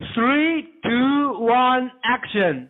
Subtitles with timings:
[0.00, 2.68] Three, two, one, action.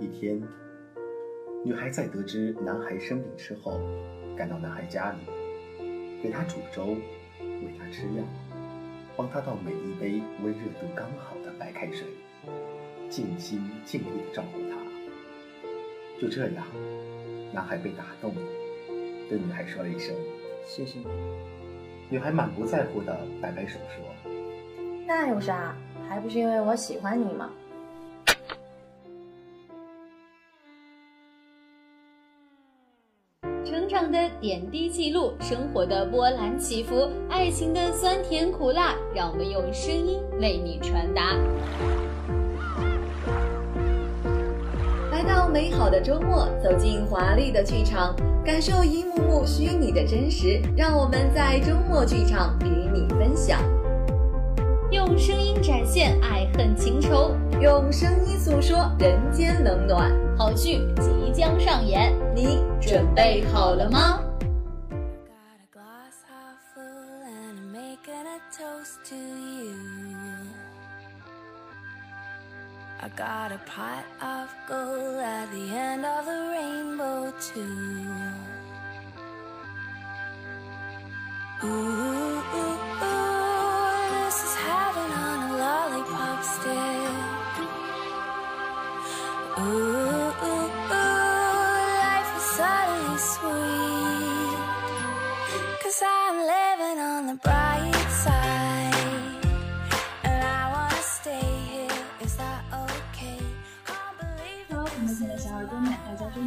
[0.00, 0.42] 一天，
[1.64, 3.78] 女孩在得知男孩生病之后，
[4.36, 5.18] 赶到男孩家里，
[6.20, 6.96] 给他煮粥，
[7.38, 8.24] 喂他吃药，
[9.16, 12.08] 帮他倒每一杯温热度刚好的白开水，
[13.08, 14.76] 尽心尽力的照顾他。
[16.20, 16.66] 就这样，
[17.52, 18.42] 男孩被打动了，
[19.28, 20.12] 对女孩说了一声
[20.66, 21.06] “谢谢你”。
[22.10, 24.04] 女孩满不在乎的摆摆手说
[25.06, 25.74] ：“那有啥？
[26.08, 27.50] 还不是因为我喜欢你吗？”
[33.64, 41.34] 成长的点滴记录，生活的波澜起伏，爱情的酸甜苦辣，让我们用声音为你传达。
[45.54, 48.12] 美好的周末，走进华丽的剧场，
[48.44, 50.60] 感受一幕幕虚拟的真实。
[50.76, 53.60] 让我们在周末剧场与你分享，
[54.90, 60.10] 用声音展现爱恨情仇，用声音诉说人间冷暖。
[60.36, 64.23] 好剧即将上演，你准备好了吗？
[73.16, 78.10] Got a pot of gold at the end of the rainbow too.
[81.64, 82.03] Ooh,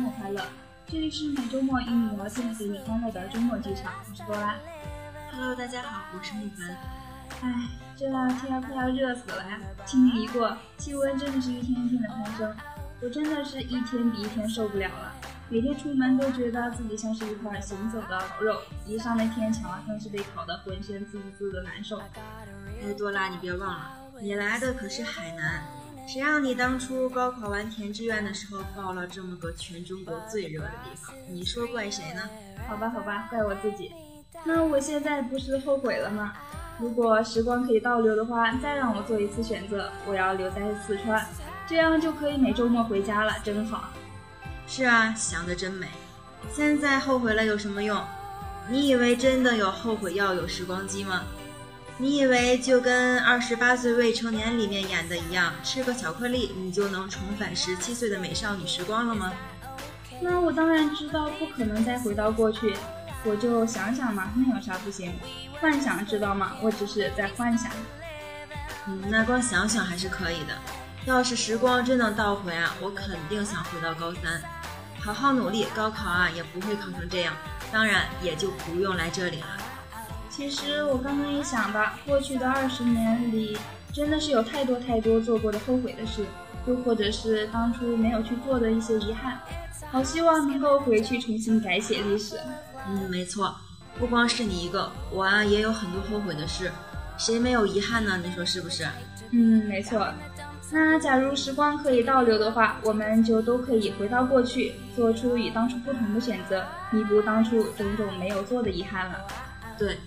[0.08, 0.42] 末快乐！
[0.88, 4.56] 这里是每周末与你聊天、给你欢乐的周末剧场，我是多拉。
[5.34, 6.78] Hello，大家好，我是木凡。
[7.42, 9.60] 唉，这两天快要热死了呀！
[9.86, 12.56] 清明一过，气温真的是一天一天的攀升，
[13.02, 15.12] 我真的是一天比一天受不了了。
[15.50, 22.00] 每天出门都觉得自己像是一块行走的烤肉，一上那天桥啊，更是被烤得浑身滋滋的难受。
[22.00, 25.64] 哎，多拉，你别忘了，你来的可是海南，
[26.08, 31.14] 谁让你当初高考完填志愿的时候报了这么个全中国最热的地方？
[31.28, 32.22] 你说怪谁呢？
[32.66, 33.92] 好吧，好吧，怪我自己。
[34.46, 36.34] 那我现在不是后悔了吗？
[36.80, 41.28] 如果时光可以倒流的话，再让我做一次选择，我要留在四川，
[41.68, 43.90] 这样就可以每周末回家了，真好。
[44.66, 45.88] 是啊，想得真美。
[46.54, 48.02] 现在后悔了有什么用？
[48.70, 51.24] 你以为真的有后悔药有时光机吗？
[52.00, 59.34] 你以为就跟二十八岁未成年里面演的一样，吃个巧克力你就能重返十七岁的美少女时光了吗？
[60.22, 62.76] 那我当然知道不可能再回到过去，
[63.24, 65.12] 我就想想嘛，那有啥不行？
[65.60, 66.54] 幻想知道吗？
[66.62, 67.72] 我只是在幻想。
[68.88, 70.54] 嗯，那光想想还是可以的。
[71.06, 74.42] 要是时光真能倒回啊，我肯定想回到高三，
[75.02, 77.34] 好好努力，高考啊也不会考成这样，
[77.72, 79.48] 当然也就不用来这里了。
[80.38, 83.58] 其实我刚刚一想吧，过去的二十年里，
[83.92, 86.24] 真的是有太多太多做过的后悔的事，
[86.68, 89.40] 又或者是当初没有去做的一些遗憾。
[89.90, 92.40] 好希望能够回去重新改写历史。
[92.88, 93.56] 嗯，没错，
[93.98, 96.72] 不光是你一个，我啊也有很多后悔的事，
[97.18, 98.22] 谁没有遗憾呢？
[98.24, 98.88] 你说是不是？
[99.32, 100.08] 嗯，没错。
[100.72, 109.18] 那假如时光可以倒流的话，我们就都可以回到过去，做出与当初不同的选择，弥补当初种种没有做的遗憾了。
[109.80, 109.98] 对，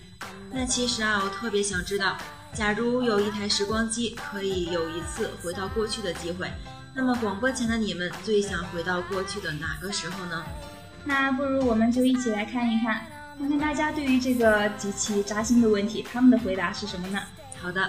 [0.52, 2.16] 那其实啊，我特别想知道，
[2.52, 6.50] 假如有一台时光机，可以有一次回到过去的机会，
[6.94, 10.44] 那么广播前的你们最想回到过去的哪个时候呢？
[11.04, 13.06] 那不如我们就一起来看一看，
[13.38, 17.20] 看看大家对于这个极其扎心的问题，他们的回答是什么呢？
[17.62, 17.88] 好的。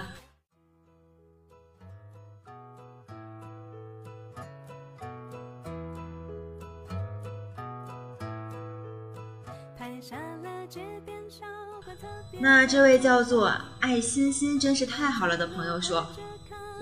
[12.38, 16.06] 那这位叫做爱欣欣真是太好了的朋友说：“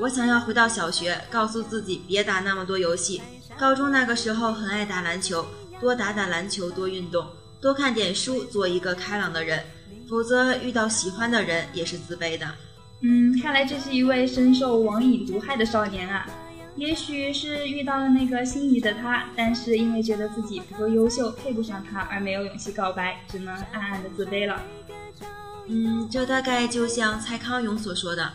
[0.00, 3.20] 我想要回到小学，告诉自己别打那么多游戏。
[3.58, 5.44] 高中那个时候很爱打篮球，
[5.81, 7.26] 多打打篮球，多运动，
[7.61, 9.62] 多看点书，做一个开朗的人。
[10.08, 12.47] 否则遇到喜欢的人也是自卑的。”
[13.02, 16.26] 嗯，看来这是一位深受网瘾毒害的少年啊。
[16.76, 24.62] 也许是遇到了那个心仪的他，但是因为觉得自己不够优秀，配不上他，而没有勇气告白，只能暗暗的自卑了。
[25.72, 28.32] 嗯，这大概就像蔡康永所说的：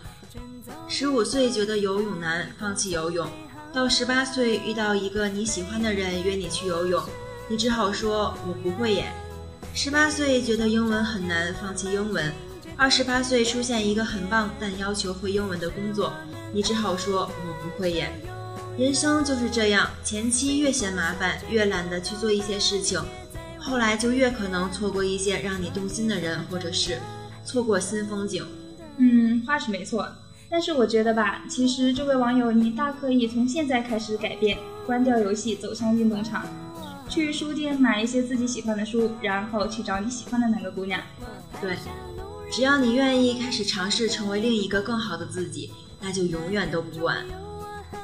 [0.88, 3.28] 十五岁觉得游泳难，放弃游泳；
[3.74, 7.04] 到十八岁遇到一个你喜欢的人约你去游泳，
[7.50, 9.12] 你只好说我不会耶。
[9.74, 12.32] 十八岁觉得英文很难，放弃英文；
[12.78, 16.14] 二十八岁出现一个很棒但要求会英文的工作，
[16.54, 18.10] 你只好说我不会耶。
[18.78, 23.02] 人生就是这样，前期越嫌麻烦，越懒得去做一些事情，
[23.60, 26.98] 后来就越可能错过一些让你动心的人或者是
[27.46, 28.44] 错过新风景。
[28.98, 30.08] 嗯，话是没错，
[30.50, 36.44] 但是我觉得吧，其实这位网友你大可以从现在开始改变，关掉游戏，走向运动场。
[37.08, 41.00] 去书店买一些自己喜欢的书，然后去找你喜欢的那个姑娘。
[41.62, 41.78] 对，
[42.52, 45.72] 只要你愿意开始尝试成为另一个更好的自己，
[46.02, 47.18] 那就永远都不晚。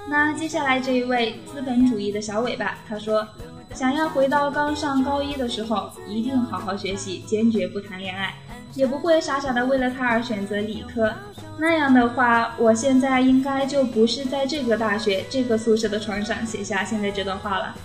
[0.08, 3.28] 那接下来这一位资本主义的小尾巴，他说，
[3.74, 8.36] 想要回到刚上高一的时候，一定好好学习，坚决不谈恋爱，
[8.74, 11.14] 也不会傻傻的为了他而选择理科。
[11.58, 17.76] 那样的话，我现在应该就不是在这个大学这个宿舍的床上写下现在这段话了。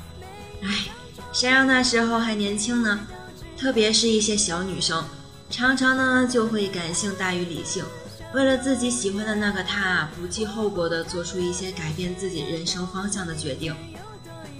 [0.63, 0.69] 唉。
[1.33, 3.01] 谁让那时候还年轻呢？
[3.59, 5.05] 特别是一些小女生，
[5.51, 7.85] 常常呢就会感性大于理性，
[8.33, 13.75] 为了自己喜欢的那个他，不计后果的做出一些改变自己人生方向的决定。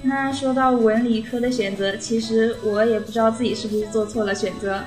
[0.03, 4.83] 那说到文理科的选择，其实我也不知道自己是不是做错了选择。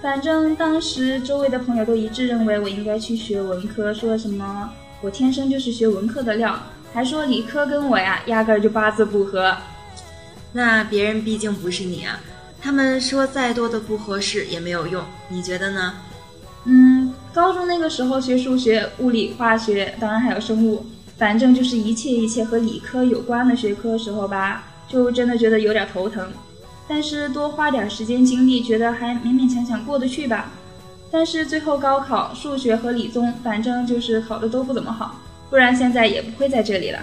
[0.00, 6.56] 反正当时周围的朋友都一致认为我应该去学文科，说什么我天生就是学文科的料，
[6.92, 9.56] 还说理科跟我呀压根儿就八字不合。
[10.52, 12.20] 那别人毕竟不是你啊，
[12.60, 15.94] 他们说再多的不合适也没有用，你觉得呢？
[16.64, 20.86] 嗯，高中那个时候学数学、物理、化学，当然还有生物，
[21.16, 26.30] 反正就是一切一切和理科有关的学科时候吧，就真的觉得有点头疼。
[26.88, 30.50] 但是多花点时间精力，觉得还勉勉强强过得去吧。
[31.10, 35.20] 但是最后高考数学和理综，反正就是考的都不怎么好，
[35.50, 37.00] 不然现在也不会在这里了。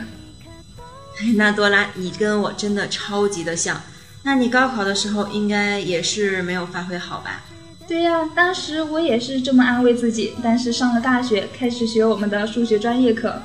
[1.35, 3.81] 那多拉，你跟我真的超级的像。
[4.23, 7.43] 那你高考的时候应该也是没有发挥好吧？
[7.87, 10.33] 对呀，当时我也是这么安慰自己。
[10.43, 13.41] 但是上了大学，开始学我们的数学专业课，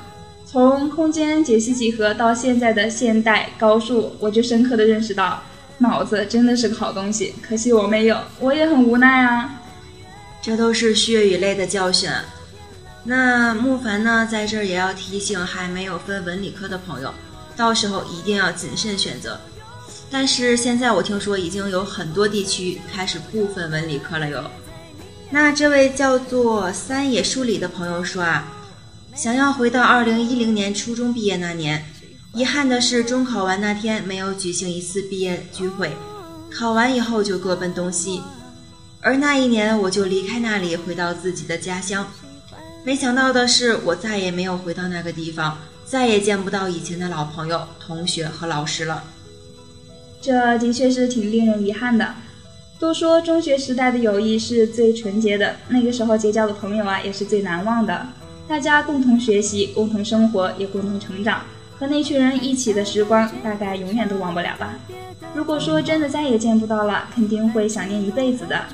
[0.46, 5.42] 从空间解析几何到现在的现代高数，我就深刻的认识到，
[5.80, 7.34] 脑子真的是个好东西。
[7.42, 9.60] 可惜我没有，我也很无奈啊。
[10.40, 12.08] 这都是血与泪的教训。
[13.02, 17.12] 那木凡呢，在这儿也要提醒还没有分文理科的朋友。
[17.56, 19.38] 到时候一定要谨慎选择，
[20.10, 24.50] 但是现在我听说已经有很多地区开始不分文理科了哟。
[25.30, 28.50] 那这位叫做三野书里的朋友说啊，
[29.14, 31.84] 想要回到二零一零年初中毕业那年，
[32.32, 35.90] 遗憾的是中考完那天没有举行一次毕业聚会，
[36.50, 38.22] 考完以后就各奔东西，
[39.00, 42.06] 而那一年我就离开那里回到自己的家乡，
[42.84, 45.58] 没想到的是我再也没有回到那个地方。
[45.84, 49.02] 再也见不到以前的老朋友、同学和老师了，
[50.20, 52.14] 这的确是挺令人遗憾的。
[52.78, 58.06] 都说中学时代的友谊是最纯洁的，那个时候结交的朋友啊也是最难忘的。
[58.46, 61.42] 大家共同学习、共同生活，也共同成长，
[61.80, 64.74] 和那群人一起的时光，大概永远都忘不了吧。
[65.32, 68.66] 如果说真的再也见不到了，肯定会想念一辈子的。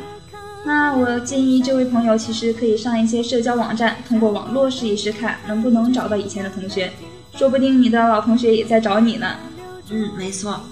[0.65, 6.91] 那我建议这位朋友其实可以上一些社交网站，通过网络试一试看能不能找到以前的同学，
[7.37, 9.37] 说不定你的老同学也在找你呢。
[9.91, 10.63] 嗯，没错。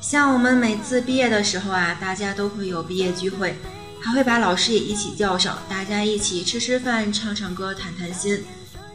[0.00, 3.54] 像我们每次毕业的时候啊，大家都会有毕业聚会，
[4.00, 8.42] 还会把老师也一起叫上，大家一起吃吃饭、唱唱歌、谈谈心，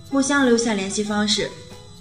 [0.10, 1.50] 互相留下联系方式。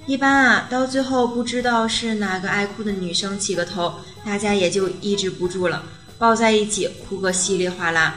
[0.06, 3.94] 一般啊，到最后不知道是哪个爱哭的女生起个头，
[4.24, 5.82] 大家也就抑制不住了。
[6.18, 8.16] 抱在一起哭个稀里哗啦，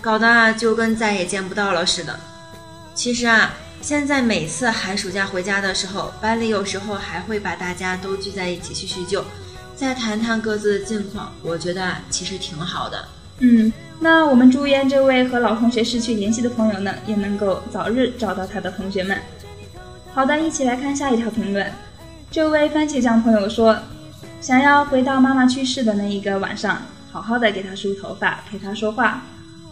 [0.00, 2.18] 搞得啊就跟再也见不到了似的。
[2.92, 9.24] 其实啊，现在每次寒暑假回家的时候，班里有时候还会把大家都聚在一起叙叙旧，
[9.76, 11.32] 再谈谈各自的近况。
[11.42, 13.06] 我觉得啊其实挺好的。
[13.38, 19.16] 嗯，那我们祝愿这位和老同学失去联系的朋友呢，也能够早日找到他的同学们。
[20.18, 21.64] 好的，一起来看下一条评论。
[22.28, 23.78] 这位番茄酱朋友说，
[24.40, 26.82] 想要回到妈妈去世的那一个晚上。
[27.12, 29.22] 好好的给她梳头发，陪她说话。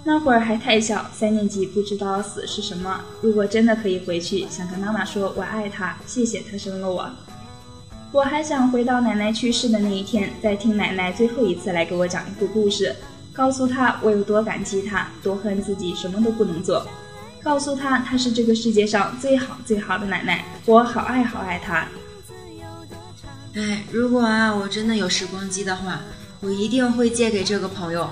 [0.05, 3.01] 那会儿还太小，三年级不知道死是什么。
[3.23, 7.11] 如果真的可以回去，想跟妈妈说我爱她，谢谢她生了我。
[8.13, 12.95] 我还想回到奶奶去世的那一天，再听奶奶最后一次来给我讲一个故事，
[13.33, 16.87] 告诉她我有多感激她，多恨自己什么都不能做，
[17.47, 21.87] 告诉她她是这个世界上最好最好的奶奶，我好爱好爱她。
[23.55, 26.01] 哎，如果啊我真的有时光机的话。
[26.41, 28.11] 我一定会借给这个朋友。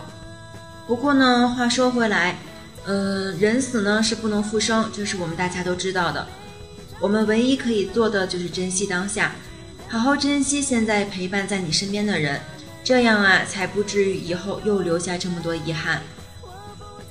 [0.86, 2.38] 不过呢，话说回来，
[2.86, 6.26] 嗯，人死呢是不能复生，这是我们大家都知道的。
[6.98, 9.32] 我们唯一可以做的就是珍惜当下，
[9.90, 12.40] 好好珍惜现在陪伴在你身边的人，
[12.82, 16.00] 这样啊，才不至于以后又留下这么多遗憾。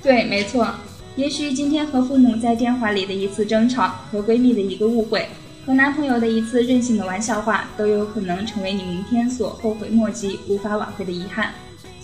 [0.02, 0.74] 对，没错。
[1.16, 5.28] 也许今天和父母在电话里的一次争吵，和闺蜜的一个误会，
[5.64, 11.54] 和男朋友的一次任性的玩笑话，都有可能成为你明天所后悔莫及、无法挽回的遗憾。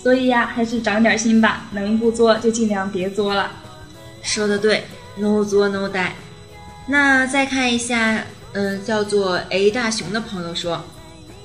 [0.00, 3.50] 所以呀，还是长点心吧，能不作就尽量别作了。
[4.22, 4.84] 说的对
[5.16, 6.12] ，no 作 no die。
[6.86, 10.84] 那再看一下，嗯，叫做 A 大熊的朋友说，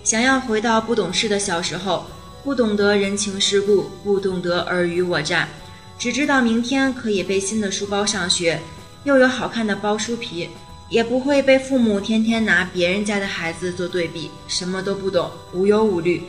[0.04, 2.06] 想要回到不懂事的小时候，
[2.44, 5.48] 不懂得人情世故，不懂得尔虞我诈，
[5.98, 8.60] 只知道明天可以背新的书包上学，
[9.06, 10.50] 又有好看的包书皮，
[10.90, 16.24] 也不会被父母天天拿别人家的孩子做对比，什么都不懂，无忧无虑，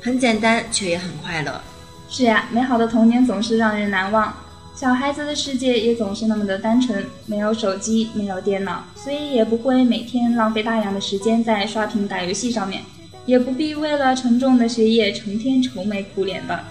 [0.00, 1.60] 很简单，却也很快乐。
[2.08, 4.34] 是呀，美好的童年总是让人难忘。
[4.74, 12.82] 小孩子的世界也总是那么的单纯，没有手机，没有电脑，所以也不会每天浪费大量的时间在刷屏打游戏上面，
[13.24, 16.64] 也不必为了沉重的学业成天愁眉苦脸的。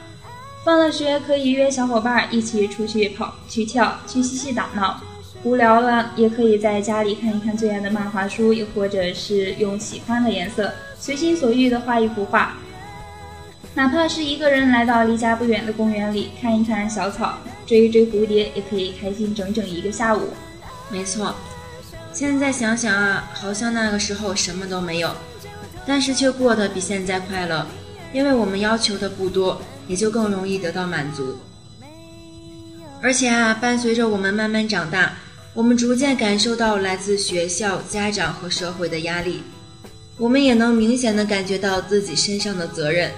[0.63, 5.01] 放了学可以约小伙伴一起出去跑、去跳、去嬉戏打闹。
[5.43, 12.57] 无聊了也可以在家里看一看最爱的漫画书，又或者是用喜欢的颜色随心所欲的画一幅画。
[13.73, 20.29] 哪怕是一个人来到离家不远的公园里看一看小草，追一追蝴蝶，也可以开心整整一个下午。
[20.91, 21.33] 没错，
[22.13, 25.15] 现在想想啊，好像那个时候什么都没有，
[25.87, 27.65] 但是却过得比现在快乐，
[28.13, 29.59] 因为我们要求的不多，
[29.91, 31.35] 也就更容易得到满足。
[33.01, 35.15] 而且啊，伴随着我们慢慢长大，
[35.53, 39.43] 我们逐渐感受到来自学校、家长和社会的压力，
[40.17, 43.11] 我们也能明显的感觉到自己身上的责任。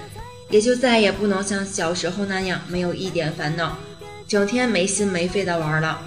[0.50, 3.78] 也就再也不能像小时候那样没有一点烦恼，
[4.26, 6.00] 整天没心没肺的玩了。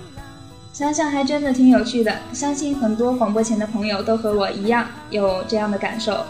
[0.74, 6.24] 想想还真的挺有趣的，相信很多广播前的朋友都和我一样有这样的感受，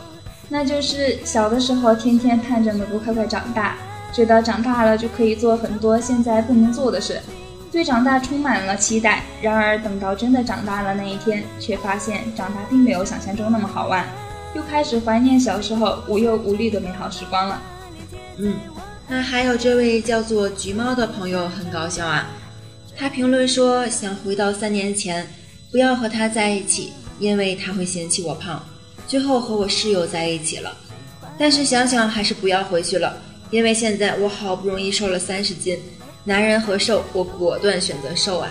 [0.48, 3.76] 那就是小的时候天天盼着能够快快长大，
[4.18, 7.22] 觉得长大了就可以做很多现在不能做的事，
[7.72, 9.22] 对长大充满了期待。
[9.44, 14.04] 然而等到真的长大了那一天，却发现长大并没有想象中那么好玩，
[14.56, 17.62] 又开始怀念小时候无忧无虑的美好时光了。
[18.40, 18.56] 嗯，
[19.08, 22.26] 那还有这位叫做橘猫的朋友很搞笑啊，
[22.98, 25.28] 他评论说想回到三年前，
[25.72, 28.64] 不要和他在一起，因为他会嫌弃我胖，
[29.06, 30.76] 最后和我室友在一起了。
[31.38, 33.16] 但是想想还是不要回去了，
[33.50, 35.78] 因为现在我好不容易瘦了三十斤，
[36.24, 38.50] 男人和瘦，我果断选择瘦啊。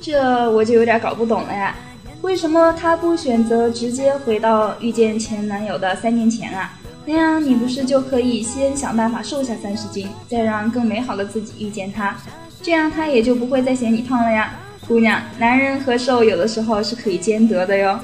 [0.00, 1.74] 这我就有点搞不懂了呀，
[2.22, 6.72] 为什么他不选择直接回到遇见前男友的三年前啊？
[7.04, 12.16] 那样你不是就可以先想办法瘦下三十斤，再让更美好的自己遇见他，
[12.62, 14.54] 这样他也就不会再嫌你胖了呀。
[14.86, 17.98] 姑娘，男人和瘦有的时候是可以兼得的哟。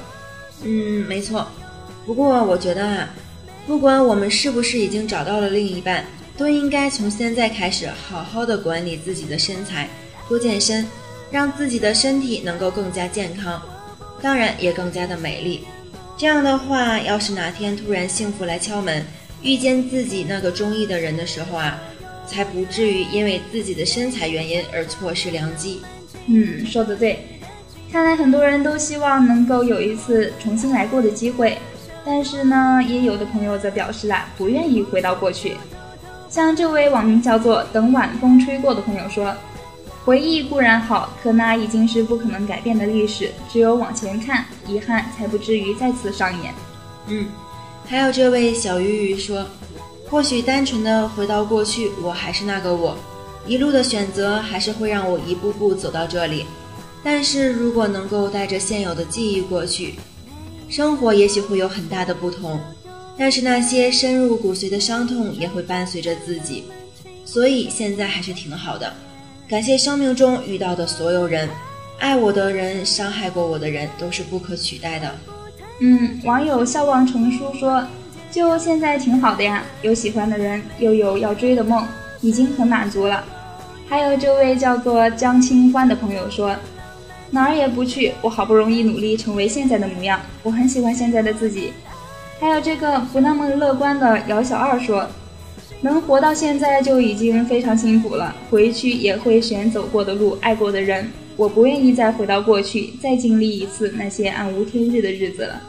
[0.62, 1.46] 嗯，没错。
[2.06, 3.08] 不过我觉得啊，
[3.66, 6.04] 不管我们是不是已经找到了另一半，
[6.36, 9.88] 都应该从现在开始好好的管理自己的身材，
[10.28, 10.86] 多健身，
[11.30, 13.62] 让自己的身体能够更加健康，
[14.20, 15.64] 当然也更加的美丽。
[16.16, 19.04] 这样的话，要是哪天突然幸福来敲门，
[19.42, 21.80] 遇见自己那个中意的人的时候啊，
[22.26, 25.80] 才不至于因为自己的身材原因而错失良机。
[26.26, 27.18] 嗯，说的对。
[27.90, 31.56] 看来很多人都希望能够有一次重新来过的机会，
[32.04, 35.56] 但是呢，也有的朋友则表示啊，不愿意回到过去。
[36.28, 39.34] 像这位网名叫做“等晚风吹过”的朋友说。
[40.04, 43.30] 回忆固然好，可那已经是不可能改变的历史。
[43.50, 46.52] 只有往前看，遗憾才不至于再次上演。
[47.06, 47.26] 嗯，
[47.86, 49.46] 还有这位小鱼鱼说，
[50.10, 52.94] 或许单纯的回到过去，我还是那个我，
[53.46, 56.44] 一路的选择还是会让我一步步走到这里。
[57.02, 59.94] 但是如果能够带着现有的记忆过去，
[60.74, 62.58] 生活也许会有很大的不同。
[63.16, 66.64] 但是那些深入骨髓的伤痛也会伴随着自己，
[67.24, 68.92] 所以现在还是挺好的。
[69.48, 71.48] 感谢生命中遇到的所有人，
[72.00, 75.14] 爱我的人，伤害过我的人，都是不可取代的。
[75.78, 77.86] 嗯，网友笑望成书说
[78.32, 81.86] ：“就现在挺好的呀，有喜欢的人，又有要追的梦，
[82.20, 83.24] 已经很满足了。”
[83.88, 86.56] 还有这位叫做江清欢的朋友说
[87.30, 91.72] ：“哪儿也不去，我好不容易努力成为现在的模样，我很喜欢现在的自己。”
[92.40, 95.08] 还有这个不那么乐观的姚小二说。
[95.80, 101.10] 能活到现在就已经非常幸福了，回去也会选走过的路，爱过的人。
[101.36, 105.60] 我不愿意再回到过去，再经历一次那些暗无天日的日子了。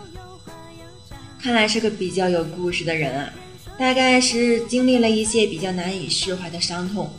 [1.42, 3.30] 看来是个比较有故事的人啊，
[3.78, 7.10] 大概是经历了一些比较难以释怀的伤痛，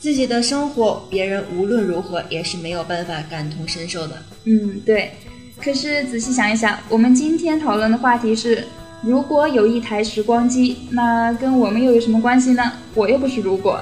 [0.00, 4.16] 自己的生活，别人无论如何也是没有办法感同身受的。
[4.44, 5.12] 嗯，对。
[5.62, 8.64] 可是仔细想一想，我们今天讨论的话题是。
[9.02, 12.70] 如果有一台时光机，那跟我们又有什么关系呢？
[12.94, 13.80] 我又不是如果。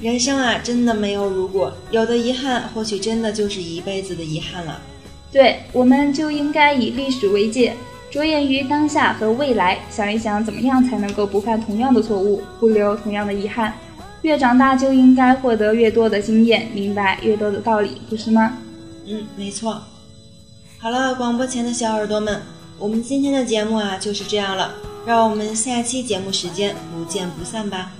[0.00, 4.82] 人生啊，真的没有如果，有的遗憾或许真的就是一辈子的遗憾了。
[5.30, 7.74] 对，我们就应该以历史为界，
[8.10, 13.72] 着眼于当下和未来，想一想怎么样才能够不犯同样的错误，不留同样的遗憾。
[14.22, 18.58] 越长大就应该获得越多的经验，明白越多的道理，不是吗？
[19.06, 19.82] 嗯，没错。
[20.78, 22.42] 好了，广播前的小耳朵们，
[22.78, 24.74] 我们今天的节目啊就是这样了，
[25.06, 27.92] 让我们下期节目时间不见不散吧。